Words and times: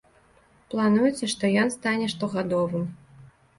Плануецца, 0.73 1.29
што 1.35 1.53
ён 1.65 1.69
стане 1.77 2.11
штогадовым. 2.17 2.91